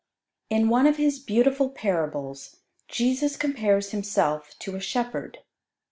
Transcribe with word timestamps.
In 0.49 0.67
one 0.69 0.87
of 0.87 0.97
His 0.97 1.19
beautiful 1.19 1.69
parables, 1.69 2.55
Jesus 2.87 3.37
compares 3.37 3.91
Himself 3.91 4.55
to 4.57 4.75
a 4.75 4.79
shepherd. 4.79 5.43